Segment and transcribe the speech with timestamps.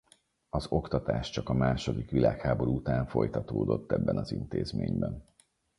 [0.49, 5.25] Az oktatás csak a második világháború után folytatódott ebben az intézményben.